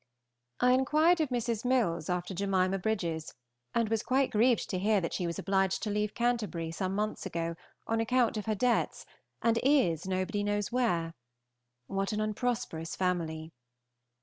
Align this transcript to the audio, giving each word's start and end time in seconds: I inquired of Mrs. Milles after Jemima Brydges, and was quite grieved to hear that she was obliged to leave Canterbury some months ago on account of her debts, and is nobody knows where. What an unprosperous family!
I 0.59 0.71
inquired 0.71 1.21
of 1.21 1.29
Mrs. 1.29 1.63
Milles 1.63 2.09
after 2.09 2.33
Jemima 2.33 2.79
Brydges, 2.79 3.35
and 3.75 3.87
was 3.87 4.01
quite 4.01 4.31
grieved 4.31 4.67
to 4.71 4.79
hear 4.79 4.99
that 4.99 5.13
she 5.13 5.27
was 5.27 5.37
obliged 5.37 5.83
to 5.83 5.91
leave 5.91 6.15
Canterbury 6.15 6.71
some 6.71 6.95
months 6.95 7.27
ago 7.27 7.55
on 7.85 7.99
account 7.99 8.35
of 8.35 8.47
her 8.47 8.55
debts, 8.55 9.05
and 9.43 9.59
is 9.61 10.07
nobody 10.07 10.43
knows 10.43 10.71
where. 10.71 11.13
What 11.85 12.13
an 12.13 12.19
unprosperous 12.19 12.95
family! 12.95 13.51